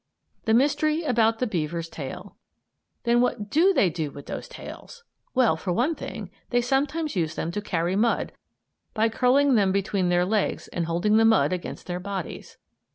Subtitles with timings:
[0.45, 2.35] THAT MYSTERY ABOUT THE BEAVER'S TAIL
[3.03, 5.03] Then what do they do with those tails?
[5.35, 8.31] Well, for one thing, they sometimes use them to carry mud
[8.95, 12.57] by curling them between their legs and holding the mud against their bodies.